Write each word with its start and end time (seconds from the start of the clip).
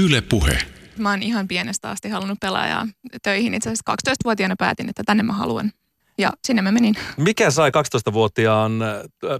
Yle 0.00 0.20
Puhe. 0.20 0.58
Mä 0.98 1.10
oon 1.10 1.22
ihan 1.22 1.48
pienestä 1.48 1.90
asti 1.90 2.08
halunnut 2.08 2.40
pelaajaa 2.40 2.86
töihin. 3.22 3.54
Itse 3.54 3.68
asiassa 3.68 3.92
12-vuotiaana 4.10 4.54
päätin, 4.58 4.88
että 4.88 5.02
tänne 5.06 5.22
mä 5.22 5.32
haluan. 5.32 5.72
Ja 6.18 6.32
sinne 6.44 6.62
mä 6.62 6.72
menin. 6.72 6.94
Mikä 7.16 7.50
sai 7.50 7.70
12-vuotiaan 7.70 8.82
äh, 8.82 8.90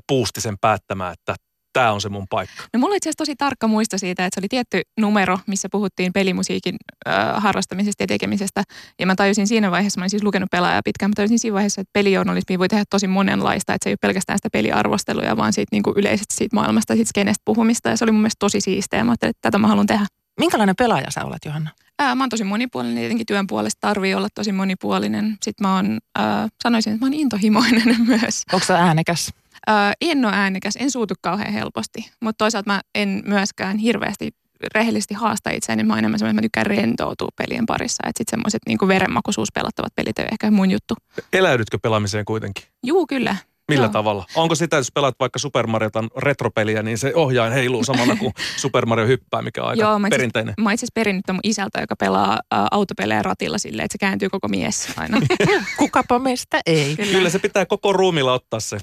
puustisen 0.06 0.58
päättämään, 0.60 1.12
että 1.12 1.34
tämä 1.72 1.92
on 1.92 2.00
se 2.00 2.08
mun 2.08 2.26
paikka? 2.30 2.62
No 2.72 2.80
mulla 2.80 2.92
on 2.92 2.96
itse 2.96 3.08
asiassa 3.08 3.18
tosi 3.18 3.36
tarkka 3.36 3.66
muisto 3.66 3.98
siitä, 3.98 4.26
että 4.26 4.34
se 4.34 4.40
oli 4.40 4.48
tietty 4.48 4.82
numero, 5.00 5.38
missä 5.46 5.68
puhuttiin 5.72 6.12
pelimusiikin 6.12 6.76
äh, 7.08 7.42
harrastamisesta 7.42 8.02
ja 8.02 8.06
tekemisestä. 8.06 8.62
Ja 8.98 9.06
mä 9.06 9.14
tajusin 9.14 9.46
siinä 9.46 9.70
vaiheessa, 9.70 10.00
mä 10.00 10.02
olin 10.02 10.10
siis 10.10 10.22
lukenut 10.22 10.50
pelaajaa 10.50 10.82
pitkään, 10.84 11.10
mä 11.10 11.14
tajusin 11.16 11.38
siinä 11.38 11.54
vaiheessa, 11.54 11.80
että 11.80 11.90
pelijournalismi 11.92 12.58
voi 12.58 12.68
tehdä 12.68 12.84
tosi 12.90 13.06
monenlaista. 13.06 13.74
Että 13.74 13.84
se 13.84 13.90
ei 13.90 13.92
ole 13.92 13.98
pelkästään 14.00 14.38
sitä 14.38 14.48
peliarvostelua, 14.52 15.36
vaan 15.36 15.52
siitä 15.52 15.68
niin 15.72 15.82
kuin 15.82 15.98
yleisesti 15.98 16.34
siitä 16.34 16.56
maailmasta, 16.56 16.94
siitä 16.94 17.08
skenestä 17.08 17.42
puhumista. 17.44 17.88
Ja 17.88 17.96
se 17.96 18.04
oli 18.04 18.12
mun 18.12 18.20
mielestä 18.20 18.38
tosi 18.38 18.60
siistiä. 18.60 19.04
Mä 19.04 19.10
ajattelin, 19.10 19.30
että 19.30 19.42
tätä 19.42 19.58
mä 19.58 19.68
haluan 19.68 19.86
tehdä. 19.86 20.06
Minkälainen 20.40 20.76
pelaaja 20.76 21.10
sä 21.10 21.24
olet, 21.24 21.44
Johanna? 21.44 21.70
Ää, 21.98 22.14
mä 22.14 22.22
oon 22.22 22.30
tosi 22.30 22.44
monipuolinen, 22.44 22.96
tietenkin 22.96 23.26
työn 23.26 23.46
puolesta 23.46 23.78
tarvii 23.80 24.14
olla 24.14 24.28
tosi 24.34 24.52
monipuolinen. 24.52 25.36
Sitten 25.42 25.68
mä 25.68 25.74
oon, 25.76 25.98
ää, 26.18 26.48
sanoisin, 26.62 26.92
että 26.92 27.04
mä 27.04 27.06
oon 27.06 27.14
intohimoinen 27.14 27.96
myös. 28.06 28.42
Onko 28.52 28.66
sä 28.66 28.78
äänekäs? 28.78 29.30
Ää, 29.66 29.92
en 30.00 30.24
ole 30.24 30.34
äänekäs, 30.34 30.76
en 30.76 30.90
suutu 30.90 31.14
kauhean 31.20 31.52
helposti, 31.52 32.10
mutta 32.20 32.44
toisaalta 32.44 32.70
mä 32.72 32.80
en 32.94 33.22
myöskään 33.26 33.78
hirveästi 33.78 34.30
rehellisesti 34.74 35.14
haasta 35.14 35.50
itseäni. 35.50 35.82
Mä 35.84 35.92
oon 35.92 35.98
enemmän 35.98 36.18
semmoinen, 36.18 36.44
että 36.44 36.60
mä 36.60 36.64
tykkään 36.64 36.66
rentoutua 36.66 37.28
pelien 37.36 37.66
parissa. 37.66 38.02
Että 38.06 38.18
sitten 38.20 38.30
semmoiset 38.38 38.62
niin 38.66 38.88
verenmakuisuus 38.88 39.48
pelattavat 39.54 39.94
pelit 39.94 40.18
ei 40.18 40.26
ehkä 40.32 40.50
mun 40.50 40.70
juttu. 40.70 40.94
Eläydytkö 41.32 41.78
pelaamiseen 41.82 42.24
kuitenkin? 42.24 42.64
Juu, 42.86 43.06
kyllä. 43.06 43.36
Millä 43.74 43.84
Joo. 43.86 43.92
tavalla? 43.92 44.24
Onko 44.34 44.54
sitä, 44.54 44.76
jos 44.76 44.92
pelaat 44.94 45.14
vaikka 45.20 45.38
Super 45.38 45.66
Mariotan 45.66 46.10
retropeliä, 46.16 46.82
niin 46.82 46.98
se 46.98 47.12
ohjain 47.14 47.52
heiluu 47.52 47.84
samalla 47.84 48.16
kuin 48.16 48.32
Super 48.62 48.86
Mario 48.86 49.06
hyppää, 49.06 49.42
mikä 49.42 49.62
on 49.62 49.68
aika 49.68 49.82
Joo, 49.82 49.98
mä 49.98 50.06
itse- 50.08 50.16
perinteinen. 50.16 50.54
Mä 50.60 50.72
itse 50.72 50.86
perinnyt 50.94 51.24
mun 51.32 51.40
isältä, 51.44 51.80
joka 51.80 51.96
pelaa 51.96 52.32
ä, 52.32 52.38
autopelejä 52.70 53.22
ratilla 53.22 53.58
silleen, 53.58 53.84
että 53.84 53.94
se 53.94 53.98
kääntyy 53.98 54.28
koko 54.28 54.48
mies 54.48 54.88
aina. 54.96 55.18
Kukapa 55.78 56.18
meistä 56.18 56.60
ei. 56.66 56.96
Kyllä, 56.96 57.12
Kyllä 57.12 57.30
se 57.30 57.38
pitää 57.38 57.66
koko 57.66 57.92
ruumilla 57.92 58.32
ottaa 58.32 58.60
se 58.60 58.78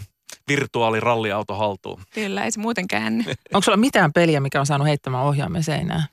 virtuaaliralliauto 0.47 1.55
haltuun. 1.55 2.01
kyllä, 2.13 2.43
ei 2.43 2.51
se 2.51 2.59
muuten 2.59 2.87
käänny. 2.87 3.23
Onko 3.53 3.61
sulla 3.61 3.77
mitään 3.77 4.13
peliä, 4.13 4.39
mikä 4.39 4.59
on 4.59 4.65
saanut 4.65 4.87
heittämään 4.87 5.23
ohjaamme 5.23 5.61
seinään? 5.63 6.03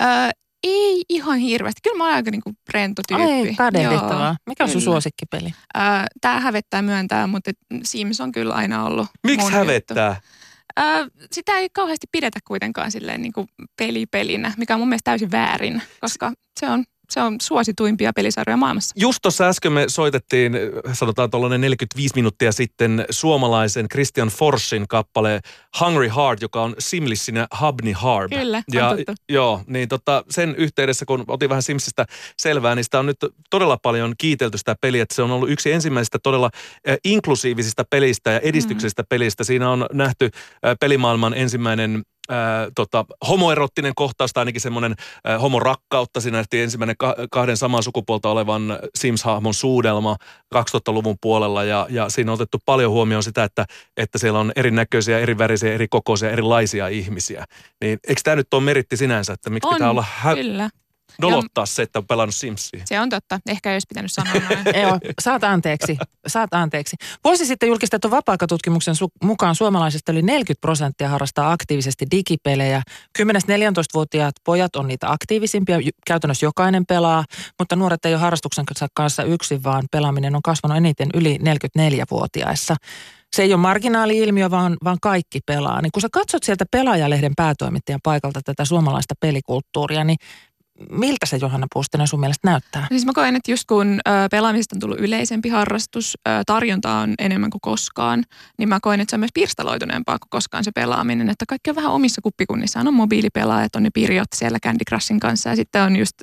Ö, 0.00 0.04
ei 0.62 1.02
ihan 1.08 1.38
hirveästi. 1.38 1.80
Kyllä 1.82 1.98
mä 1.98 2.04
oon 2.04 2.14
aika 2.14 2.30
niinku 2.30 2.52
rento 2.74 3.02
tyyppi. 3.08 3.48
Ai, 3.48 3.54
kadehdittavaa. 3.54 4.26
Joo, 4.26 4.36
Mikä 4.46 4.64
on 4.64 4.70
sun 4.70 4.80
suosikkipeli? 4.80 5.54
Tää 6.20 6.40
hävettää 6.40 6.82
myöntää, 6.82 7.26
mutta 7.26 7.50
Sims 7.82 8.20
on 8.20 8.32
kyllä 8.32 8.54
aina 8.54 8.84
ollut 8.84 9.06
Miksi 9.26 9.52
hävettää? 9.52 10.08
juttu. 10.08 11.16
Sitä 11.32 11.58
ei 11.58 11.68
kauheasti 11.72 12.06
pidetä 12.12 12.38
kuitenkaan 12.46 12.92
silleen 12.92 13.22
niinku 13.22 13.46
pelipelinä, 13.76 14.54
mikä 14.56 14.74
on 14.74 14.80
mun 14.80 14.88
mielestä 14.88 15.10
täysin 15.10 15.30
väärin, 15.30 15.82
koska 16.00 16.32
se 16.60 16.70
on, 16.70 16.84
se 17.10 17.20
on 17.20 17.36
suosituimpia 17.42 18.12
pelisarjoja 18.12 18.56
maailmassa. 18.56 18.94
Just 18.98 19.18
tuossa 19.22 19.48
äsken 19.48 19.72
me 19.72 19.84
soitettiin, 19.88 20.52
sanotaan 20.92 21.30
tuollainen 21.30 21.60
45 21.60 22.14
minuuttia 22.14 22.52
sitten, 22.52 23.04
suomalaisen 23.10 23.88
Christian 23.88 24.28
Forsin 24.28 24.88
kappale 24.88 25.40
Hungry 25.80 26.10
Heart, 26.16 26.42
joka 26.42 26.62
on 26.62 26.74
Simlissinä 26.78 27.46
Hubney 27.60 27.92
Harb. 27.92 28.32
Kyllä, 28.32 28.58
on 28.58 28.64
ja, 28.72 28.96
tuttu. 28.96 29.12
Joo, 29.28 29.60
niin 29.66 29.88
tota, 29.88 30.24
sen 30.30 30.54
yhteydessä, 30.58 31.04
kun 31.04 31.24
otin 31.28 31.48
vähän 31.48 31.62
Simsistä 31.62 32.06
selvää, 32.38 32.74
niin 32.74 32.84
sitä 32.84 32.98
on 32.98 33.06
nyt 33.06 33.18
todella 33.50 33.76
paljon 33.82 34.14
kiitelty 34.18 34.58
sitä 34.58 34.76
peliä, 34.80 35.02
että 35.02 35.14
se 35.14 35.22
on 35.22 35.30
ollut 35.30 35.50
yksi 35.50 35.72
ensimmäisistä 35.72 36.18
todella 36.22 36.50
äh, 36.88 36.96
inklusiivisista 37.04 37.84
pelistä 37.90 38.30
ja 38.30 38.40
edistyksellisistä 38.40 39.04
pelistä. 39.08 39.44
Siinä 39.44 39.70
on 39.70 39.86
nähty 39.92 40.24
äh, 40.34 40.76
pelimaailman 40.80 41.34
ensimmäinen 41.34 42.02
tota, 42.74 43.04
homoerottinen 43.28 43.92
kohtaus 43.96 44.32
tai 44.32 44.40
ainakin 44.40 44.60
semmoinen 44.60 44.94
äh, 45.28 45.40
homorakkautta. 45.40 46.20
Siinä 46.20 46.38
nähtiin 46.38 46.62
ensimmäinen 46.62 46.96
ka- 46.98 47.16
kahden 47.30 47.56
samaa 47.56 47.82
sukupuolta 47.82 48.28
olevan 48.28 48.78
Sims-hahmon 48.98 49.54
suudelma 49.54 50.16
2000-luvun 50.54 51.16
puolella 51.20 51.64
ja, 51.64 51.86
ja 51.90 52.08
siinä 52.08 52.32
on 52.32 52.34
otettu 52.34 52.58
paljon 52.66 52.92
huomioon 52.92 53.22
sitä, 53.22 53.44
että, 53.44 53.66
että 53.96 54.18
siellä 54.18 54.38
on 54.38 54.52
erinäköisiä, 54.56 55.18
eri 55.18 55.38
värisiä, 55.38 55.72
eri 55.74 55.88
kokoisia, 55.88 56.30
erilaisia 56.30 56.88
ihmisiä. 56.88 57.44
Niin 57.80 57.98
eikö 58.08 58.20
tämä 58.24 58.36
nyt 58.36 58.54
ole 58.54 58.62
meritti 58.62 58.96
sinänsä, 58.96 59.32
että 59.32 59.50
miksi 59.50 59.68
On, 59.68 59.74
pitää 59.74 59.90
olla 59.90 60.04
hä- 60.16 60.34
Kyllä, 60.34 60.70
nolottaa 61.20 61.66
se, 61.66 61.82
että 61.82 61.98
on 61.98 62.06
pelannut 62.06 62.34
Simsia? 62.34 62.82
se 62.84 63.00
on 63.00 63.08
totta. 63.08 63.40
Ehkä 63.48 63.70
ei 63.70 63.74
olisi 63.74 63.86
pitänyt 63.88 64.12
sanoa 64.12 64.34
noin. 64.50 64.80
Joo, 64.82 64.98
saat 65.20 65.44
anteeksi. 65.44 65.98
Saat 66.26 66.54
anteeksi. 66.54 66.96
Vuosi 67.24 67.46
sitten 67.46 67.66
julkistettu 67.66 68.10
vapaa-aikatutkimuksen 68.10 68.94
su- 68.94 69.26
mukaan 69.26 69.54
suomalaisista 69.54 70.12
yli 70.12 70.22
40 70.22 70.60
prosenttia 70.60 71.08
harrastaa 71.08 71.52
aktiivisesti 71.52 72.06
digipelejä. 72.10 72.82
10-14-vuotiaat 73.18 74.34
pojat 74.44 74.76
on 74.76 74.88
niitä 74.88 75.10
aktiivisimpia. 75.10 75.78
J- 75.78 75.88
Käytännössä 76.06 76.46
jokainen 76.46 76.86
pelaa, 76.86 77.24
mutta 77.58 77.76
nuoret 77.76 78.04
ei 78.04 78.14
ole 78.14 78.20
harrastuksen 78.20 78.64
kanssa 78.94 79.22
yksin, 79.22 79.62
vaan 79.62 79.82
pelaaminen 79.92 80.36
on 80.36 80.42
kasvanut 80.42 80.76
eniten 80.76 81.08
yli 81.14 81.38
44-vuotiaissa. 81.38 82.76
Se 83.36 83.42
ei 83.42 83.52
ole 83.54 83.60
marginaali-ilmiö, 83.60 84.50
vaan, 84.50 84.76
vaan 84.84 84.96
kaikki 85.02 85.40
pelaa. 85.46 85.82
Niin 85.82 85.92
kun 85.92 86.00
sä 86.00 86.08
katsot 86.12 86.42
sieltä 86.42 86.64
pelaajalehden 86.70 87.32
päätoimittajan 87.36 88.00
paikalta 88.02 88.40
tätä 88.44 88.64
suomalaista 88.64 89.14
pelikulttuuria, 89.20 90.04
niin 90.04 90.16
miltä 90.90 91.26
se 91.26 91.36
Johanna 91.36 91.66
Puustinen 91.72 92.06
sun 92.06 92.20
mielestä 92.20 92.50
näyttää? 92.50 92.86
Siis 92.88 93.06
mä 93.06 93.12
koen, 93.12 93.36
että 93.36 93.50
just 93.50 93.64
kun 93.68 94.00
pelaamisesta 94.30 94.76
on 94.76 94.80
tullut 94.80 95.00
yleisempi 95.00 95.48
harrastus, 95.48 96.18
tarjontaa 96.46 97.00
on 97.00 97.14
enemmän 97.18 97.50
kuin 97.50 97.60
koskaan, 97.60 98.24
niin 98.58 98.68
mä 98.68 98.78
koen, 98.82 99.00
että 99.00 99.10
se 99.10 99.16
on 99.16 99.20
myös 99.20 99.30
pirstaloituneempaa 99.34 100.18
kuin 100.18 100.30
koskaan 100.30 100.64
se 100.64 100.70
pelaaminen. 100.74 101.30
Että 101.30 101.44
kaikki 101.48 101.70
on 101.70 101.76
vähän 101.76 101.92
omissa 101.92 102.20
kuppikunnissaan. 102.22 102.88
On 102.88 102.94
mobiilipelaajat, 102.94 103.76
on 103.76 103.82
ne 103.82 103.90
pirjot 103.94 104.28
siellä 104.34 104.58
Candy 104.64 104.84
Crushin 104.88 105.20
kanssa 105.20 105.50
ja 105.50 105.56
sitten 105.56 105.82
on 105.82 105.96
just 105.96 106.14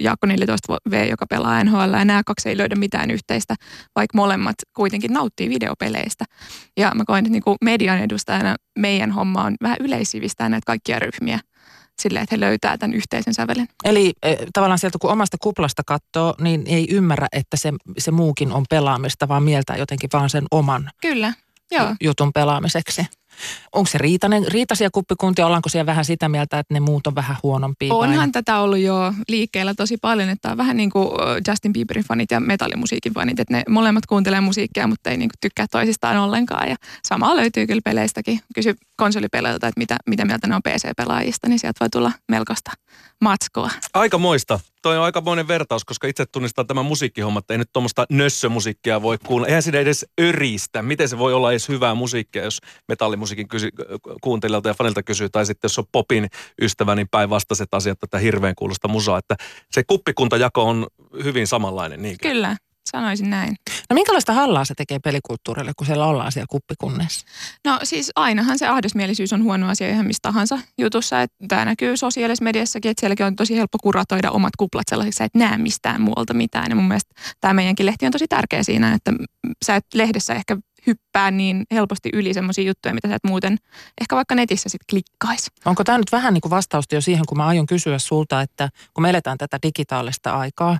Jaakko 0.00 0.26
14V, 0.26 0.94
joka 1.10 1.26
pelaa 1.26 1.64
NHL 1.64 1.92
ja 1.98 2.04
nämä 2.04 2.22
kaksi 2.26 2.48
ei 2.48 2.58
löydä 2.58 2.74
mitään 2.74 3.10
yhteistä, 3.10 3.54
vaikka 3.96 4.16
molemmat 4.16 4.56
kuitenkin 4.76 5.12
nauttii 5.12 5.48
videopeleistä. 5.48 6.24
Ja 6.76 6.92
mä 6.94 7.04
koen, 7.06 7.18
että 7.18 7.32
niin 7.32 7.42
kuin 7.42 7.56
median 7.64 7.98
edustajana 7.98 8.56
meidän 8.78 9.10
homma 9.10 9.44
on 9.44 9.54
vähän 9.62 9.76
yleissivistää 9.80 10.48
näitä 10.48 10.66
kaikkia 10.66 10.98
ryhmiä 10.98 11.40
silleen, 12.02 12.22
että 12.22 12.34
he 12.34 12.40
löytää 12.40 12.78
tämän 12.78 12.94
yhteisen 12.94 13.34
sävelen. 13.34 13.68
Eli 13.84 14.12
eh, 14.22 14.38
tavallaan 14.52 14.78
sieltä 14.78 14.98
kun 15.00 15.10
omasta 15.10 15.36
kuplasta 15.42 15.82
katsoo, 15.86 16.34
niin 16.40 16.62
ei 16.66 16.86
ymmärrä, 16.90 17.26
että 17.32 17.56
se, 17.56 17.72
se 17.98 18.10
muukin 18.10 18.52
on 18.52 18.64
pelaamista, 18.70 19.28
vaan 19.28 19.42
mieltää 19.42 19.76
jotenkin 19.76 20.10
vaan 20.12 20.30
sen 20.30 20.44
oman 20.50 20.90
Kyllä, 21.02 21.32
joo. 21.70 21.94
jutun 22.00 22.32
pelaamiseksi. 22.32 23.06
Onko 23.72 23.86
se 23.86 23.98
riitainen, 23.98 24.46
riitaisia 24.48 24.90
kuppikuntia, 24.90 25.46
ollaanko 25.46 25.68
siellä 25.68 25.86
vähän 25.86 26.04
sitä 26.04 26.28
mieltä, 26.28 26.58
että 26.58 26.74
ne 26.74 26.80
muut 26.80 27.06
on 27.06 27.14
vähän 27.14 27.36
huonompia? 27.42 27.94
vai? 27.94 28.08
Onhan 28.08 28.32
tätä 28.32 28.58
ollut 28.58 28.78
jo 28.78 29.12
liikkeellä 29.28 29.74
tosi 29.74 29.96
paljon, 29.96 30.28
että 30.28 30.50
on 30.50 30.56
vähän 30.56 30.76
niin 30.76 30.90
kuin 30.90 31.08
Justin 31.48 31.72
Bieberin 31.72 32.04
fanit 32.04 32.30
ja 32.30 32.40
metallimusiikin 32.40 33.14
fanit, 33.14 33.40
että 33.40 33.54
ne 33.54 33.62
molemmat 33.68 34.06
kuuntelee 34.06 34.40
musiikkia, 34.40 34.86
mutta 34.86 35.10
ei 35.10 35.16
niin 35.16 35.28
kuin 35.28 35.38
tykkää 35.40 35.66
toisistaan 35.70 36.16
ollenkaan. 36.16 36.68
Ja 36.68 36.76
samaa 37.08 37.36
löytyy 37.36 37.66
kyllä 37.66 37.80
peleistäkin. 37.84 38.40
Kysy 38.54 38.74
konsolipeleiltä, 38.96 39.68
että 39.68 39.78
mitä, 39.78 39.96
mitä 40.06 40.24
mieltä 40.24 40.46
ne 40.46 40.54
on 40.54 40.62
PC-pelaajista, 40.62 41.48
niin 41.48 41.58
sieltä 41.58 41.80
voi 41.80 41.90
tulla 41.90 42.12
melkoista 42.28 42.70
matskoa. 43.20 43.70
Aika 43.94 44.18
moista. 44.18 44.60
Toi 44.82 44.98
on 44.98 45.04
aikamoinen 45.04 45.48
vertaus, 45.48 45.84
koska 45.84 46.06
itse 46.06 46.26
tunnistan 46.26 46.66
tämän 46.66 46.84
musiikkihomma, 46.84 47.38
että 47.38 47.54
ei 47.54 47.58
nyt 47.58 47.72
tuommoista 47.72 48.06
nössömusiikkia 48.10 49.02
voi 49.02 49.18
kuunnella. 49.18 49.48
Eihän 49.48 49.62
siinä 49.62 49.78
edes 49.78 50.06
öristä. 50.20 50.82
Miten 50.82 51.08
se 51.08 51.18
voi 51.18 51.34
olla 51.34 51.50
edes 51.50 51.68
hyvää 51.68 51.94
musiikkia, 51.94 52.44
jos 52.44 52.58
metallimusiikin 53.22 53.48
kysy, 53.48 53.68
kuuntelijalta 54.20 54.68
ja 54.68 54.74
fanilta 54.74 55.02
kysyy, 55.02 55.28
tai 55.28 55.46
sitten 55.46 55.68
jos 55.68 55.78
on 55.78 55.84
popin 55.92 56.28
ystävä, 56.62 56.94
niin 56.94 57.08
päinvastaiset 57.10 57.68
asiat 57.74 57.98
tätä 58.00 58.18
hirveän 58.18 58.54
kuulosta 58.54 58.88
musaa. 58.88 59.18
Että 59.18 59.36
se 59.70 59.82
kuppikuntajako 59.86 60.64
on 60.64 60.86
hyvin 61.24 61.46
samanlainen, 61.46 62.02
niin 62.02 62.16
Kyllä, 62.22 62.56
sanoisin 62.90 63.30
näin. 63.30 63.56
No 63.90 63.94
minkälaista 63.94 64.32
hallaa 64.32 64.64
se 64.64 64.74
tekee 64.74 64.98
pelikulttuurille, 64.98 65.72
kun 65.76 65.86
siellä 65.86 66.06
ollaan 66.06 66.32
siellä 66.32 66.46
kuppikunnissa? 66.50 67.26
No 67.64 67.78
siis 67.82 68.10
ainahan 68.16 68.58
se 68.58 68.66
ahdasmielisyys 68.66 69.32
on 69.32 69.42
huono 69.42 69.68
asia 69.68 69.88
ihan 69.88 70.06
missä 70.06 70.20
tahansa 70.22 70.58
jutussa. 70.78 71.22
Että 71.22 71.36
tämä 71.48 71.64
näkyy 71.64 71.96
sosiaalisessa 71.96 72.44
mediassakin, 72.44 72.90
että 72.90 73.00
sielläkin 73.00 73.26
on 73.26 73.36
tosi 73.36 73.56
helppo 73.56 73.78
kuratoida 73.82 74.30
omat 74.30 74.56
kuplat 74.58 74.88
sellaisiksi, 74.90 75.24
että 75.24 75.38
näe 75.38 75.58
mistään 75.58 76.00
muualta 76.00 76.34
mitään. 76.34 76.66
Ja 76.68 76.76
mun 76.76 76.88
mielestä 76.88 77.14
tämä 77.40 77.54
meidänkin 77.54 77.86
lehti 77.86 78.06
on 78.06 78.12
tosi 78.12 78.28
tärkeä 78.28 78.62
siinä, 78.62 78.94
että 78.94 79.12
sä 79.64 79.76
et 79.76 79.86
lehdessä 79.94 80.34
ehkä 80.34 80.56
hyppää 80.86 81.30
niin 81.30 81.64
helposti 81.70 82.10
yli 82.12 82.34
semmoisia 82.34 82.64
juttuja, 82.64 82.94
mitä 82.94 83.08
sä 83.08 83.14
et 83.14 83.24
muuten 83.24 83.58
ehkä 84.00 84.16
vaikka 84.16 84.34
netissä 84.34 84.68
sitten 84.68 84.86
klikkaisi. 84.90 85.50
Onko 85.64 85.84
tämä 85.84 85.98
nyt 85.98 86.12
vähän 86.12 86.34
niin 86.34 86.40
kuin 86.40 86.50
vastausta 86.50 86.94
jo 86.94 87.00
siihen, 87.00 87.24
kun 87.28 87.38
mä 87.38 87.46
aion 87.46 87.66
kysyä 87.66 87.98
sulta, 87.98 88.40
että 88.40 88.68
kun 88.94 89.02
me 89.02 89.10
eletään 89.10 89.38
tätä 89.38 89.58
digitaalista 89.62 90.32
aikaa, 90.32 90.78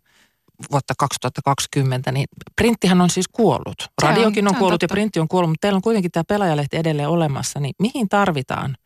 vuotta 0.73 0.95
2020, 0.99 2.13
niin 2.13 2.27
printtihän 2.57 3.01
on 3.01 3.11
siis 3.11 3.29
kuollut. 3.29 3.91
Radiokin 4.03 4.49
on, 4.49 4.55
on 4.55 4.59
kuollut 4.59 4.83
ja 4.83 4.89
totta. 4.89 4.95
printti 4.95 5.21
on 5.21 5.29
kuollut, 5.29 5.51
mutta 5.51 5.61
teillä 5.61 5.77
on 5.77 5.83
kuitenkin 5.83 6.11
tämä 6.11 6.25
pelaajalehti 6.29 6.77
edelleen 6.77 7.09
olemassa, 7.09 7.61
niin 7.61 7.75
mihin 7.79 8.09
tarvitaan 8.09 8.77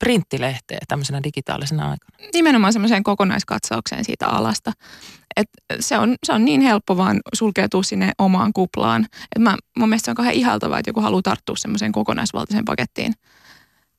printtilehteä 0.00 0.78
tämmöisenä 0.88 1.20
digitaalisena 1.24 1.90
aikana? 1.90 2.16
Nimenomaan 2.34 2.72
semmoiseen 2.72 3.02
kokonaiskatsaukseen 3.02 4.04
siitä 4.04 4.26
alasta. 4.26 4.72
Et 5.36 5.48
se, 5.80 5.98
on, 5.98 6.16
se 6.26 6.32
on 6.32 6.44
niin 6.44 6.60
helppo 6.60 6.96
vaan 6.96 7.20
sulkeutua 7.34 7.82
sinne 7.82 8.12
omaan 8.18 8.52
kuplaan. 8.52 9.04
Et 9.36 9.42
mä, 9.42 9.56
mun 9.78 9.88
mielestä 9.88 10.04
se 10.04 10.10
on 10.10 10.14
kauhean 10.14 10.34
ihaltavaa, 10.34 10.78
että 10.78 10.88
joku 10.88 11.00
haluaa 11.00 11.22
tarttua 11.22 11.56
semmoiseen 11.56 11.92
kokonaisvaltaiseen 11.92 12.64
pakettiin. 12.64 13.14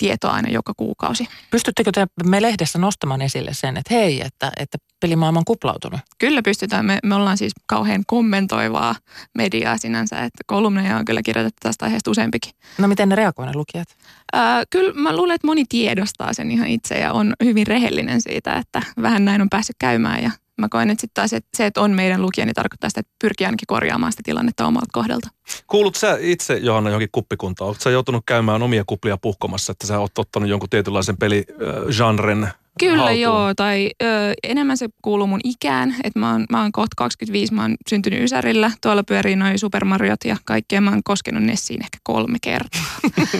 Tietoa 0.01 0.31
aina 0.31 0.49
joka 0.49 0.73
kuukausi. 0.77 1.27
Pystyttekö 1.51 1.91
te 1.91 2.07
me 2.25 2.41
lehdessä 2.41 2.79
nostamaan 2.79 3.21
esille 3.21 3.53
sen, 3.53 3.77
että 3.77 3.93
hei, 3.93 4.21
että, 4.21 4.51
että 4.57 4.77
pelimaailma 4.99 5.39
on 5.39 5.45
kuplautunut? 5.45 5.99
Kyllä 6.17 6.41
pystytään. 6.41 6.85
Me, 6.85 6.99
me 7.03 7.15
ollaan 7.15 7.37
siis 7.37 7.51
kauhean 7.65 8.03
kommentoivaa 8.07 8.95
mediaa 9.37 9.77
sinänsä, 9.77 10.19
että 10.19 10.43
kolumneja 10.47 10.97
on 10.97 11.05
kyllä 11.05 11.21
kirjoitettu 11.21 11.59
tästä 11.63 11.85
aiheesta 11.85 12.11
useampikin. 12.11 12.51
No 12.77 12.87
miten 12.87 13.09
ne 13.09 13.15
reagoivat 13.15 13.53
ne 13.53 13.57
lukijat? 13.57 13.87
Ää, 14.33 14.63
kyllä 14.69 14.93
mä 14.93 15.15
luulen, 15.15 15.35
että 15.35 15.47
moni 15.47 15.65
tiedostaa 15.69 16.33
sen 16.33 16.51
ihan 16.51 16.67
itse 16.67 16.95
ja 16.95 17.13
on 17.13 17.33
hyvin 17.43 17.67
rehellinen 17.67 18.21
siitä, 18.21 18.55
että 18.55 18.81
vähän 19.01 19.25
näin 19.25 19.41
on 19.41 19.49
päässyt 19.49 19.75
käymään 19.79 20.23
ja 20.23 20.31
mä 20.57 20.67
koen, 20.69 20.89
että 20.89 21.01
sitten 21.01 21.21
taas 21.21 21.33
että 21.33 21.49
se, 21.57 21.65
että 21.65 21.81
on 21.81 21.91
meidän 21.91 22.21
lukija, 22.21 22.45
niin 22.45 22.53
tarkoittaa 22.53 22.89
sitä, 22.89 22.99
että 22.99 23.13
pyrkii 23.21 23.45
ainakin 23.45 23.67
korjaamaan 23.67 24.11
sitä 24.11 24.21
tilannetta 24.25 24.67
omalta 24.67 24.87
kohdalta. 24.91 25.29
Kuulut 25.67 25.95
sä 25.95 26.17
itse, 26.19 26.57
Johanna, 26.57 26.89
johonkin 26.89 27.09
kuppikuntaan? 27.11 27.67
Oletko 27.67 27.83
sä 27.83 27.89
joutunut 27.89 28.23
käymään 28.25 28.63
omia 28.63 28.83
kuplia 28.87 29.17
puhkomassa, 29.17 29.71
että 29.71 29.87
sä 29.87 29.99
oot 29.99 30.17
ottanut 30.17 30.49
jonkun 30.49 30.69
tietynlaisen 30.69 31.17
peligenren 31.17 32.49
Kyllä 32.79 32.97
haltuun? 32.97 33.21
joo, 33.21 33.53
tai 33.55 33.91
ö, 34.03 34.05
enemmän 34.43 34.77
se 34.77 34.87
kuuluu 35.01 35.27
mun 35.27 35.39
ikään, 35.43 35.95
että 36.03 36.19
mä 36.19 36.31
oon, 36.31 36.45
mä 36.51 36.61
oon 36.61 36.71
kohta 36.71 36.93
25, 36.97 37.53
mä 37.53 37.61
oon 37.61 37.75
syntynyt 37.89 38.23
Ysärillä, 38.23 38.71
tuolla 38.81 39.03
pyörii 39.03 39.35
noin 39.35 39.59
Super 39.59 39.85
Mariot 39.85 40.25
ja 40.25 40.37
kaikkea, 40.45 40.81
mä 40.81 40.91
oon 40.91 41.03
koskenut 41.03 41.43
Nessiin 41.43 41.83
ehkä 41.83 41.97
kolme 42.03 42.37
kertaa. 42.41 42.81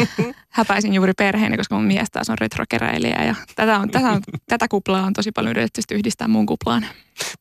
Häpäisin 0.50 0.94
juuri 0.94 1.13
perheeni, 1.18 1.57
koska 1.57 1.75
mun 1.75 1.86
mies 1.86 2.07
taas 2.12 2.30
on 2.30 2.38
retrokeräilijä 2.38 3.24
ja 3.24 3.36
tätä, 3.56 3.80
on, 3.80 3.89
tätä, 3.89 4.10
on, 4.10 4.22
tätä 4.50 4.68
kuplaa 4.68 5.06
on 5.06 5.13
tosi 5.13 5.31
paljon 5.31 5.51
yritetty 5.51 5.95
yhdistää 5.95 6.28
mun 6.28 6.45
kuplaan. 6.45 6.86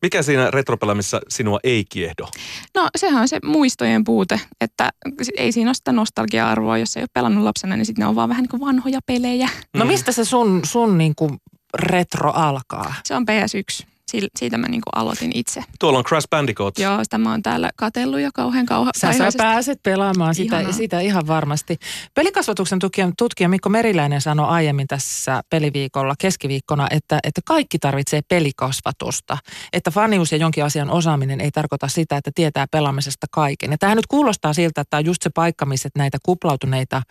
Mikä 0.03 0.23
siinä 0.23 0.51
retropelaamissa 0.51 1.21
sinua 1.29 1.59
ei 1.65 1.85
kiehdo? 1.89 2.29
No 2.75 2.89
sehän 2.97 3.23
on 3.23 3.29
se 3.29 3.39
muistojen 3.45 4.05
puute, 4.05 4.41
että 4.61 4.91
ei 5.37 5.53
siinä 5.53 5.69
ole 5.69 5.75
sitä 5.75 5.93
nostalgia-arvoa, 5.93 6.79
jos 6.79 6.97
ei 6.97 7.03
ole 7.03 7.09
pelannut 7.13 7.45
lapsena, 7.45 7.77
niin 7.77 7.87
sitten 7.87 8.03
ne 8.03 8.07
on 8.07 8.15
vaan 8.15 8.29
vähän 8.29 8.43
niin 8.43 8.51
kuin 8.51 8.61
vanhoja 8.61 9.01
pelejä. 9.07 9.49
No 9.75 9.85
mistä 9.85 10.13
se 10.13 10.25
sun, 10.25 10.61
sun 10.65 10.99
niin 10.99 11.15
kuin 11.15 11.39
retro 11.75 12.32
alkaa? 12.32 12.94
Se 13.05 13.14
on 13.14 13.22
PS1. 13.22 13.87
Sil- 14.17 14.34
Siitä 14.38 14.58
mä 14.58 14.69
niin 14.69 14.81
kuin 14.81 15.02
aloitin 15.02 15.31
itse. 15.34 15.64
Tuolla 15.81 15.99
on 15.99 16.05
Crash 16.05 16.28
Bandicoot. 16.31 16.78
Joo, 16.78 17.05
sitä 17.05 17.19
mä 17.19 17.31
oon 17.31 17.43
täällä 17.43 17.70
katellut 17.76 18.20
jo 18.20 18.31
kauhean 18.34 18.67
kauha. 18.67 18.90
Sä, 18.96 19.12
sä 19.12 19.28
pääset 19.37 19.82
pelaamaan 19.82 20.34
sitä, 20.34 20.56
Ihanaa. 20.56 20.72
sitä 20.76 21.00
ihan 21.00 21.26
varmasti. 21.26 21.76
Pelikasvatuksen 22.14 22.78
tutkija, 22.78 23.11
tutkija 23.19 23.49
Mikko 23.49 23.69
Meriläinen 23.69 24.20
sanoi 24.20 24.49
aiemmin 24.49 24.87
tässä 24.87 25.43
peliviikolla 25.50 26.14
keskiviikkona, 26.19 26.87
että, 26.90 27.19
että 27.25 27.40
kaikki 27.44 27.78
tarvitsee 27.78 28.20
pelikasvatusta. 28.28 29.38
Että 29.72 29.90
fanius 29.90 30.32
ja 30.32 30.38
jonkin 30.38 30.64
asian 30.64 30.90
osaaminen 30.90 31.40
ei 31.40 31.50
tarkoita 31.50 31.88
sitä, 31.88 32.17
että 32.17 32.31
tietää 32.34 32.67
pelaamisesta 32.70 33.26
kaiken. 33.31 33.70
Ja 33.70 33.78
tämähän 33.78 33.96
nyt 33.96 34.06
kuulostaa 34.06 34.52
siltä, 34.52 34.81
että 34.81 34.90
tämä 34.90 34.99
on 34.99 35.05
just 35.06 35.22
se 35.22 35.31
paikka, 35.34 35.67
missä 35.67 35.88
näitä 35.96 36.19
kuplautuneita 36.22 37.02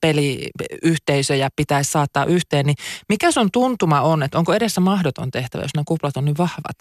peliyhteisöjä 0.00 1.48
pitäisi 1.56 1.90
saattaa 1.90 2.24
yhteen. 2.24 2.66
Niin 2.66 2.76
mikä 3.08 3.30
sun 3.30 3.50
tuntuma 3.52 4.00
on, 4.00 4.22
että 4.22 4.38
onko 4.38 4.54
edessä 4.54 4.80
mahdoton 4.80 5.30
tehtävä, 5.30 5.62
jos 5.62 5.74
nämä 5.74 5.84
kuplat 5.86 6.16
on 6.16 6.24
niin 6.24 6.38
vahvat? 6.38 6.76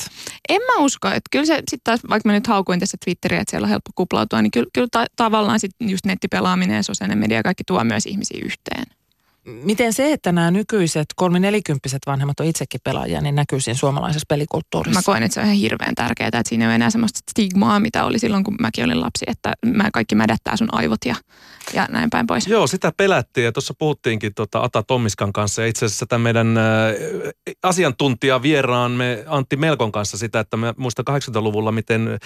En 0.49 0.61
mä 0.61 0.83
usko, 0.83 1.07
että 1.07 1.29
kyllä 1.31 1.45
se 1.45 1.55
sitten 1.55 1.79
taas, 1.83 1.99
vaikka 2.09 2.29
mä 2.29 2.33
nyt 2.33 2.47
haukuin 2.47 2.79
tässä 2.79 2.97
Twitteriä, 3.05 3.41
että 3.41 3.51
siellä 3.51 3.65
on 3.65 3.69
helppo 3.69 3.91
kuplautua, 3.95 4.41
niin 4.41 4.51
kyllä, 4.51 4.67
kyllä 4.73 4.88
ta- 4.91 5.05
tavallaan 5.15 5.59
sitten 5.59 5.89
just 5.89 6.05
nettipelaaminen 6.05 6.75
ja 6.75 6.83
sosiaalinen 6.83 7.17
media 7.17 7.43
kaikki 7.43 7.63
tuo 7.67 7.83
myös 7.83 8.05
ihmisiä 8.05 8.41
yhteen. 8.45 9.00
Miten 9.45 9.93
se, 9.93 10.13
että 10.13 10.31
nämä 10.31 10.51
nykyiset 10.51 11.05
kolme-nelikymppiset 11.15 12.01
vanhemmat 12.07 12.39
on 12.39 12.45
itsekin 12.45 12.79
pelaajia, 12.83 13.21
niin 13.21 13.35
näkyy 13.35 13.59
siinä 13.59 13.77
suomalaisessa 13.77 14.25
pelikulttuurissa? 14.29 14.99
Mä 14.99 15.03
koen, 15.05 15.23
että 15.23 15.33
se 15.33 15.39
on 15.39 15.45
ihan 15.45 15.57
hirveän 15.57 15.95
tärkeää, 15.95 16.27
että 16.27 16.41
siinä 16.45 16.65
ei 16.65 16.67
ole 16.67 16.75
enää 16.75 16.89
semmoista 16.89 17.19
stigmaa, 17.31 17.79
mitä 17.79 18.05
oli 18.05 18.19
silloin, 18.19 18.43
kun 18.43 18.55
mäkin 18.59 18.85
olin 18.85 19.01
lapsi, 19.01 19.25
että 19.27 19.53
mä 19.65 19.89
kaikki 19.93 20.15
mädättää 20.15 20.57
sun 20.57 20.67
aivot 20.71 21.05
ja, 21.05 21.15
ja 21.73 21.88
näin 21.89 22.09
päin 22.09 22.27
pois. 22.27 22.47
Joo, 22.47 22.67
sitä 22.67 22.91
pelättiin 22.97 23.45
ja 23.45 23.51
tuossa 23.51 23.73
puhuttiinkin 23.79 24.35
tuota 24.35 24.63
Ata 24.63 24.83
Tommiskan 24.83 25.33
kanssa 25.33 25.61
ja 25.61 25.67
itse 25.67 25.85
asiassa 25.85 26.05
tämän 26.05 26.21
meidän 26.21 26.57
äh, 26.57 26.63
asiantuntija 27.63 28.41
vieraamme 28.41 29.23
Antti 29.27 29.55
Melkon 29.55 29.91
kanssa 29.91 30.17
sitä, 30.17 30.39
että 30.39 30.57
mä 30.57 30.73
muistan 30.77 31.05
80-luvulla, 31.09 31.71
miten 31.71 32.07
äh, 32.07 32.17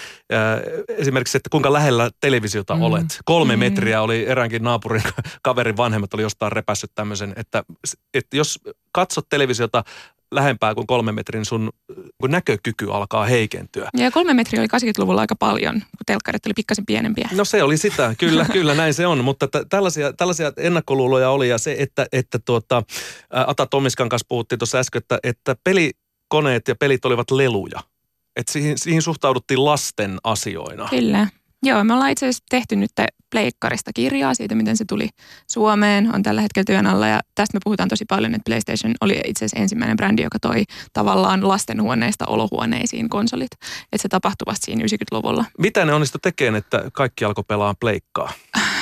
esimerkiksi, 0.98 1.38
että 1.38 1.50
kuinka 1.50 1.74
lähellä 1.74 2.10
televisiota 2.20 2.76
Mm. 2.76 2.82
olet. 2.82 3.20
Kolme 3.26 3.56
Mm. 3.56 3.60
mm. 3.60 3.66
metriä 3.66 4.02
oli 4.02 4.26
eräänkin 4.28 4.64
naapurin 4.64 5.04
kaverin 5.42 5.78
vanhemmat 5.78 6.14
oli 6.14 6.22
jostain 6.22 6.52
repässyt 6.52 6.92
tämmöisen, 7.06 7.34
että, 7.36 7.64
että 8.14 8.38
jos 8.38 8.60
katsot 8.92 9.30
televisiota 9.30 9.84
lähempää 10.32 10.76
kuin 10.76 10.88
kolme 10.88 11.12
metrin, 11.12 11.46
sun 11.46 11.70
kun 12.18 12.32
näkökyky 12.32 12.92
alkaa 12.92 13.26
heikentyä. 13.26 13.90
Ja 13.98 14.12
kolme 14.12 14.34
metriä 14.34 14.62
oli 14.62 14.68
80-luvulla 14.68 15.22
aika 15.22 15.36
paljon, 15.36 15.74
kun 15.74 16.06
telkkarit 16.06 16.46
oli 16.46 16.54
pikkasen 16.54 16.86
pienempiä. 16.86 17.30
No 17.32 17.46
se 17.46 17.64
oli 17.64 17.78
sitä, 17.78 18.16
kyllä, 18.18 18.46
kyllä 18.54 18.76
näin 18.76 18.94
se 18.94 19.08
on, 19.08 19.24
mutta 19.24 19.48
t- 19.48 19.70
tällaisia, 19.70 20.14
tällaisia 20.14 20.52
ennakkoluuloja 20.58 21.30
oli 21.30 21.50
ja 21.50 21.58
se, 21.58 21.76
että, 21.80 22.08
että 22.12 22.40
tuota, 22.40 22.84
Ata 23.30 23.66
Tomiskan 23.66 24.10
kanssa 24.10 24.26
puhuttiin 24.30 24.60
tuossa 24.60 24.78
äsken, 24.78 25.00
että, 25.00 25.20
että 25.24 25.56
pelikoneet 25.64 26.68
ja 26.68 26.76
pelit 26.76 27.06
olivat 27.06 27.32
leluja. 27.32 27.80
Että 28.36 28.52
siihen, 28.52 28.78
siihen 28.78 29.02
suhtauduttiin 29.02 29.66
lasten 29.66 30.18
asioina. 30.24 30.88
Kyllä. 30.90 31.28
Joo, 31.66 31.84
me 31.84 31.94
ollaan 31.94 32.12
itse 32.12 32.26
asiassa 32.26 32.44
tehty 32.50 32.76
nyt 32.76 32.92
Pleikkarista 33.32 33.92
kirjaa 33.94 34.34
siitä, 34.34 34.56
miten 34.56 34.78
se 34.78 34.86
tuli 34.86 35.10
Suomeen, 35.52 36.16
on 36.16 36.24
tällä 36.24 36.42
hetkellä 36.42 36.66
työn 36.66 36.88
alla 36.88 37.08
ja 37.08 37.20
tästä 37.36 37.58
me 37.58 37.60
puhutaan 37.64 37.90
tosi 37.90 38.06
paljon, 38.06 38.36
että 38.36 38.50
PlayStation 38.50 38.94
oli 39.02 39.22
itse 39.26 39.46
asiassa 39.46 39.62
ensimmäinen 39.62 39.98
brändi, 39.98 40.22
joka 40.22 40.40
toi 40.40 40.64
tavallaan 40.94 41.48
lastenhuoneista 41.48 42.26
olohuoneisiin 42.26 43.10
konsolit, 43.10 43.52
että 43.54 44.02
se 44.02 44.08
tapahtui 44.10 44.46
vasta 44.46 44.66
siinä 44.66 44.84
90-luvulla. 44.84 45.46
Mitä 45.58 45.86
ne 45.86 45.94
onnistu 45.94 46.18
tekemään, 46.22 46.56
että 46.56 46.84
kaikki 46.94 47.26
alkoi 47.26 47.44
pelaa 47.48 47.76
pleikkaa? 47.80 48.34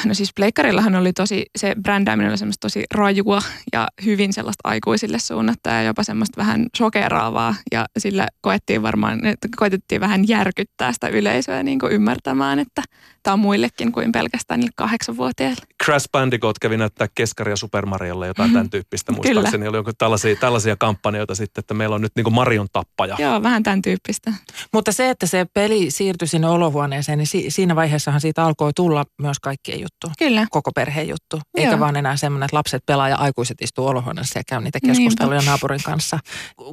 No 0.07 0.13
siis 0.13 0.31
Pleikkarillahan 0.35 0.95
oli 0.95 1.13
tosi, 1.13 1.45
se 1.57 1.75
brändääminen 1.83 2.29
oli 2.31 2.37
semmoista 2.37 2.65
tosi 2.65 2.83
rajua 2.93 3.41
ja 3.73 3.87
hyvin 4.05 4.33
sellaista 4.33 4.69
aikuisille 4.69 5.19
suunnattua 5.19 5.73
ja 5.73 5.83
jopa 5.83 6.03
semmoista 6.03 6.37
vähän 6.37 6.65
shokeraavaa. 6.77 7.55
Ja 7.71 7.85
sillä 7.97 8.27
koettiin 8.41 8.81
varmaan, 8.81 9.25
että 9.25 9.47
koetettiin 9.57 10.01
vähän 10.01 10.27
järkyttää 10.27 10.93
sitä 10.93 11.07
yleisöä 11.07 11.63
niin 11.63 11.79
kuin 11.79 11.91
ymmärtämään, 11.91 12.59
että 12.59 12.81
tämä 13.23 13.33
on 13.33 13.39
muillekin 13.39 13.91
kuin 13.91 14.11
pelkästään 14.11 14.59
niille 14.59 14.73
kahdeksanvuotiaille. 14.75 15.61
Crash 15.83 16.07
Bandicoot 16.11 16.59
kävi 16.59 16.77
näyttää 16.77 17.07
keskaria 17.15 17.55
Super 17.55 17.85
Mariolle, 17.85 18.27
jotain 18.27 18.53
tämän 18.53 18.69
tyyppistä. 18.69 19.11
Mhm. 19.11 19.21
Kyllä. 19.21 19.33
Muistaakseni 19.33 19.67
oli 19.67 19.77
joku 19.77 19.91
tällaisia, 19.97 20.35
tällaisia 20.35 20.75
kampanjoita 20.75 21.35
sitten, 21.35 21.61
että 21.61 21.73
meillä 21.73 21.95
on 21.95 22.01
nyt 22.01 22.11
niin 22.15 22.23
kuin 22.23 22.33
Marion 22.33 22.67
tappaja. 22.73 23.15
Joo, 23.19 23.43
vähän 23.43 23.63
tämän 23.63 23.81
tyyppistä. 23.81 24.33
Mutta 24.73 24.91
se, 24.91 25.09
että 25.09 25.25
se 25.27 25.45
peli 25.53 25.91
siirtyi 25.91 26.27
sinne 26.27 26.47
olohuoneeseen, 26.47 27.17
niin 27.17 27.27
si- 27.27 27.45
siinä 27.49 27.75
vaiheessahan 27.75 28.21
siitä 28.21 28.45
alkoi 28.45 28.71
tulla 28.75 29.05
myös 29.21 29.39
kaikkien 29.39 29.81
juttu. 29.81 29.92
Kyllä. 30.17 30.47
Koko 30.51 30.71
perheen 30.71 31.07
juttu. 31.07 31.41
Eikä 31.57 31.71
Joo. 31.71 31.79
vaan 31.79 31.95
enää 31.95 32.17
semmoinen, 32.17 32.45
että 32.45 32.57
lapset 32.57 32.83
pelaa 32.85 33.09
ja 33.09 33.15
aikuiset 33.15 33.61
istuu 33.61 33.87
olohuoneessa 33.87 34.39
ja 34.39 34.43
käy 34.47 34.61
niitä 34.61 34.79
keskusteluja 34.85 35.41
naapurin 35.41 35.83
kanssa. 35.83 36.19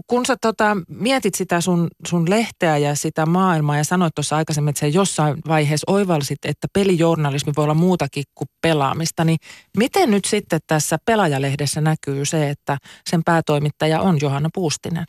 Kun 0.06 0.26
sä 0.26 0.36
tota, 0.40 0.76
mietit 0.88 1.34
sitä 1.34 1.60
sun, 1.60 1.88
sun 2.06 2.30
lehteä 2.30 2.76
ja 2.76 2.94
sitä 2.94 3.26
maailmaa 3.26 3.76
ja 3.76 3.84
sanoit 3.84 4.14
tuossa 4.14 4.36
aikaisemmin, 4.36 4.68
että 4.68 4.80
sä 4.80 4.86
jossain 4.86 5.36
vaiheessa 5.48 5.92
oivalsit, 5.92 6.38
että 6.44 6.66
pelijournalismi 6.72 7.52
voi 7.56 7.64
olla 7.64 7.74
muutakin 7.74 8.24
kuin 8.34 8.48
pelaamista, 8.62 9.24
niin 9.24 9.38
miten 9.76 10.10
nyt 10.10 10.24
sitten 10.24 10.60
tässä 10.66 10.98
Pelaajalehdessä 11.04 11.80
näkyy 11.80 12.24
se, 12.24 12.50
että 12.50 12.78
sen 13.10 13.22
päätoimittaja 13.24 14.00
on 14.00 14.18
Johanna 14.20 14.48
Puustinen? 14.54 15.04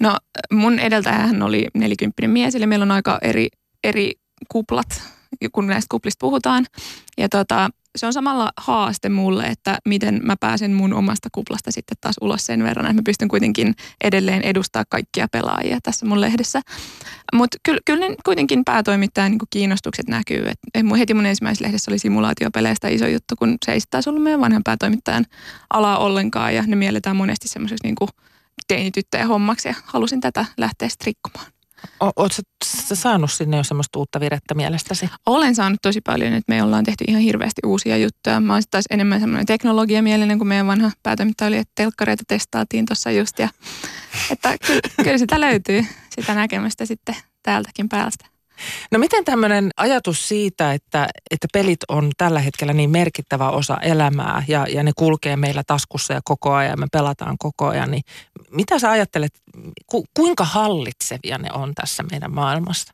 No 0.00 0.16
mun 0.52 0.78
edeltäjähän 0.78 1.42
oli 1.42 1.66
nelikymppinen 1.74 2.30
mies, 2.30 2.54
eli 2.54 2.66
meillä 2.66 2.82
on 2.82 2.90
aika 2.90 3.18
eri, 3.22 3.48
eri 3.84 4.12
kuplat, 4.48 5.15
kun 5.52 5.66
näistä 5.66 5.86
kuplista 5.90 6.20
puhutaan. 6.20 6.66
Ja 7.18 7.28
tota, 7.28 7.70
se 7.96 8.06
on 8.06 8.12
samalla 8.12 8.52
haaste 8.56 9.08
mulle, 9.08 9.44
että 9.44 9.78
miten 9.84 10.20
mä 10.22 10.36
pääsen 10.40 10.72
mun 10.72 10.92
omasta 10.92 11.28
kuplasta 11.32 11.70
sitten 11.70 11.96
taas 12.00 12.16
ulos 12.20 12.46
sen 12.46 12.62
verran, 12.62 12.86
että 12.86 12.94
mä 12.94 13.02
pystyn 13.04 13.28
kuitenkin 13.28 13.74
edelleen 14.04 14.42
edustaa 14.42 14.84
kaikkia 14.88 15.28
pelaajia 15.32 15.78
tässä 15.82 16.06
mun 16.06 16.20
lehdessä. 16.20 16.60
Mutta 17.34 17.58
kyllä, 17.62 17.80
kyllä 17.84 18.06
kuitenkin 18.24 18.64
päätoimittajan 18.64 19.30
niin 19.30 19.40
kiinnostukset 19.50 20.08
näkyy. 20.08 20.48
Et, 20.48 20.84
heti 20.98 21.14
mun 21.14 21.26
ensimmäisessä 21.26 21.64
lehdessä 21.64 21.90
oli 21.90 21.98
simulaatiopeleistä 21.98 22.88
iso 22.88 23.06
juttu, 23.06 23.34
kun 23.38 23.56
se 23.66 23.72
ei 23.72 23.80
taas 23.90 24.08
ollut 24.08 24.22
meidän 24.22 24.40
vanhan 24.40 24.64
päätoimittajan 24.64 25.24
alaa 25.70 25.98
ollenkaan 25.98 26.54
ja 26.54 26.62
ne 26.66 26.76
mielletään 26.76 27.16
monesti 27.16 27.48
semmoiseksi 27.48 27.86
niin 27.86 28.08
teinityttöjen 28.68 29.28
hommaksi 29.28 29.68
ja 29.68 29.74
halusin 29.84 30.20
tätä 30.20 30.44
lähteä. 30.56 30.88
O- 31.38 31.55
Oletko 32.00 32.42
sä 32.64 32.94
saanut 32.94 33.32
sinne 33.32 33.56
jo 33.56 33.64
semmoista 33.64 33.98
uutta 33.98 34.20
virettä 34.20 34.54
mielestäsi? 34.54 35.10
Olen 35.26 35.54
saanut 35.54 35.78
tosi 35.82 36.00
paljon, 36.00 36.32
että 36.32 36.52
me 36.54 36.62
ollaan 36.62 36.84
tehty 36.84 37.04
ihan 37.08 37.22
hirveästi 37.22 37.60
uusia 37.66 37.96
juttuja. 37.96 38.40
Mä 38.40 38.52
oon 38.52 38.62
sit 38.62 38.70
taas 38.70 38.84
enemmän 38.90 39.20
semmoinen 39.20 39.46
teknologiamielinen 39.46 40.38
kuin 40.38 40.48
meidän 40.48 40.66
vanha 40.66 40.90
päätoimittaja 41.02 41.48
oli, 41.48 41.56
että 41.56 41.72
telkkareita 41.74 42.22
testaatiin 42.28 42.86
tuossa 42.86 43.10
just. 43.10 43.38
Ja, 43.38 43.48
että 44.30 44.56
kyllä, 44.66 44.80
kyllä 45.04 45.18
sitä 45.18 45.40
löytyy, 45.40 45.86
sitä 46.20 46.34
näkemystä 46.34 46.86
sitten 46.86 47.16
täältäkin 47.42 47.88
päältä. 47.88 48.35
No 48.92 48.98
miten 48.98 49.24
tämmöinen 49.24 49.70
ajatus 49.76 50.28
siitä, 50.28 50.72
että, 50.72 51.08
että 51.30 51.48
pelit 51.52 51.80
on 51.88 52.10
tällä 52.16 52.40
hetkellä 52.40 52.72
niin 52.72 52.90
merkittävä 52.90 53.50
osa 53.50 53.76
elämää 53.76 54.42
ja, 54.48 54.66
ja 54.72 54.82
ne 54.82 54.92
kulkee 54.96 55.36
meillä 55.36 55.62
taskussa 55.66 56.12
ja 56.14 56.20
koko 56.24 56.52
ajan 56.52 56.70
ja 56.70 56.76
me 56.76 56.86
pelataan 56.92 57.38
koko 57.38 57.66
ajan, 57.66 57.90
niin 57.90 58.02
mitä 58.50 58.78
sä 58.78 58.90
ajattelet, 58.90 59.32
ku, 59.86 60.04
kuinka 60.14 60.44
hallitsevia 60.44 61.38
ne 61.38 61.48
on 61.52 61.74
tässä 61.74 62.02
meidän 62.10 62.34
maailmassa? 62.34 62.92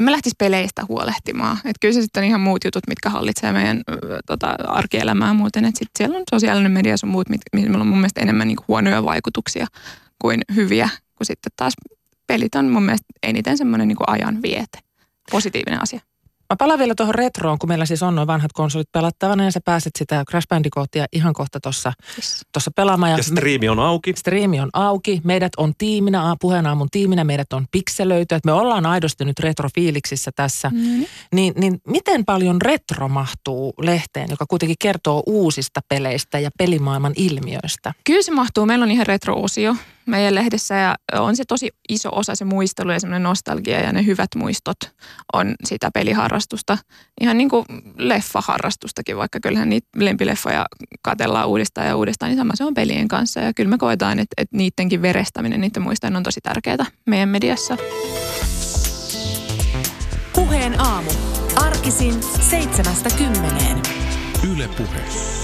En 0.00 0.04
mä 0.04 0.12
lähtisi 0.12 0.34
peleistä 0.38 0.82
huolehtimaan. 0.88 1.56
Että 1.56 1.80
kyllä 1.80 1.94
se 1.94 2.02
sitten 2.02 2.20
on 2.20 2.28
ihan 2.28 2.40
muut 2.40 2.64
jutut, 2.64 2.86
mitkä 2.88 3.10
hallitsee 3.10 3.52
meidän 3.52 3.82
tota, 4.26 4.56
arkielämää 4.66 5.34
muuten. 5.34 5.64
Että 5.64 5.78
sitten 5.78 5.98
siellä 5.98 6.18
on 6.18 6.24
sosiaalinen 6.30 6.72
media 6.72 6.92
ja 7.02 7.08
muut, 7.08 7.26
mihin 7.52 7.76
on 7.76 7.86
mun 7.86 7.98
mielestä 7.98 8.20
enemmän 8.20 8.48
niin 8.48 8.58
huonoja 8.68 9.04
vaikutuksia 9.04 9.66
kuin 10.18 10.40
hyviä. 10.56 10.88
Kun 11.14 11.26
sitten 11.26 11.52
taas 11.56 11.74
pelit 12.26 12.54
on 12.54 12.68
mun 12.68 12.82
mielestä 12.82 13.06
eniten 13.22 13.58
semmoinen 13.58 13.88
niin 13.88 13.96
ajan 14.06 14.42
viete 14.42 14.78
positiivinen 15.30 15.82
asia. 15.82 16.00
Mä 16.52 16.56
palaan 16.58 16.78
vielä 16.78 16.94
tuohon 16.94 17.14
retroon, 17.14 17.58
kun 17.58 17.68
meillä 17.68 17.86
siis 17.86 18.02
on 18.02 18.14
noin 18.14 18.26
vanhat 18.26 18.52
konsolit 18.52 18.92
pelattavana 18.92 19.44
ja 19.44 19.50
sä 19.50 19.60
pääset 19.64 19.92
sitä 19.98 20.24
Crash 20.30 20.48
Bandicootia 20.48 21.06
ihan 21.12 21.32
kohta 21.32 21.60
tuossa 21.60 21.92
yes. 22.16 22.44
pelaamaan. 22.76 23.10
Ja, 23.10 23.16
ja 23.16 23.22
striimi 23.22 23.68
on 23.68 23.78
auki. 23.78 24.12
Striimi 24.16 24.60
on 24.60 24.70
auki. 24.72 25.20
Meidät 25.24 25.52
on 25.56 25.72
tiiminä, 25.78 26.36
puheenaamun 26.40 26.88
tiiminä, 26.90 27.24
meidät 27.24 27.52
on 27.52 27.66
pikselöity. 27.70 28.34
Että 28.34 28.46
me 28.46 28.52
ollaan 28.52 28.86
aidosti 28.86 29.24
nyt 29.24 29.38
retrofiiliksissä 29.38 30.30
tässä. 30.36 30.70
Mm-hmm. 30.70 31.06
Niin, 31.34 31.54
niin 31.56 31.80
miten 31.86 32.24
paljon 32.24 32.62
retro 32.62 33.08
mahtuu 33.08 33.74
lehteen, 33.78 34.30
joka 34.30 34.46
kuitenkin 34.46 34.76
kertoo 34.78 35.22
uusista 35.26 35.80
peleistä 35.88 36.38
ja 36.38 36.50
pelimaailman 36.58 37.12
ilmiöistä? 37.16 37.94
Kyllä 38.04 38.22
se 38.22 38.32
mahtuu. 38.32 38.66
Meillä 38.66 38.82
on 38.82 38.90
ihan 38.90 39.06
retro-osio 39.06 39.74
meidän 40.08 40.34
lehdessä 40.34 40.74
ja 40.74 40.94
on 41.12 41.36
se 41.36 41.44
tosi 41.48 41.70
iso 41.88 42.08
osa 42.12 42.34
se 42.34 42.44
muistelu 42.44 42.90
ja 42.90 43.00
semmoinen 43.00 43.22
nostalgia 43.22 43.80
ja 43.80 43.92
ne 43.92 44.06
hyvät 44.06 44.28
muistot 44.36 44.76
on 45.32 45.54
sitä 45.64 45.90
peliharrastusta. 45.94 46.78
Ihan 47.20 47.38
niin 47.38 47.48
kuin 47.48 47.64
leffaharrastustakin, 47.96 49.16
vaikka 49.16 49.38
kyllähän 49.42 49.68
niitä 49.68 49.88
lempileffoja 49.96 50.66
katellaan 51.02 51.48
uudestaan 51.48 51.86
ja 51.86 51.96
uudestaan, 51.96 52.30
niin 52.30 52.38
sama 52.38 52.52
se 52.56 52.64
on 52.64 52.74
pelien 52.74 53.08
kanssa. 53.08 53.40
Ja 53.40 53.54
kyllä 53.54 53.70
me 53.70 53.78
koetaan, 53.78 54.18
että, 54.18 54.34
että 54.36 54.56
niidenkin 54.56 55.02
verestäminen, 55.02 55.60
niiden 55.60 55.82
muistojen 55.82 56.16
on 56.16 56.22
tosi 56.22 56.40
tärkeää 56.40 56.86
meidän 57.06 57.28
mediassa. 57.28 57.76
Puheen 60.34 60.80
aamu. 60.80 61.10
Arkisin 61.56 62.14
seitsemästä 62.50 63.10
kymmeneen. 63.10 63.82
Yle 64.52 64.68
Puhe. 64.68 65.37